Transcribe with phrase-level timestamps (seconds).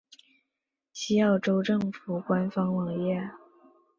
[0.93, 3.29] 西澳州政府官方网页